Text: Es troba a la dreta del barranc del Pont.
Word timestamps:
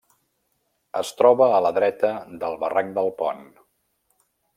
Es 1.01 1.11
troba 1.19 1.49
a 1.57 1.59
la 1.65 1.71
dreta 1.75 2.11
del 2.45 2.57
barranc 2.65 2.97
del 2.99 3.13
Pont. 3.21 3.45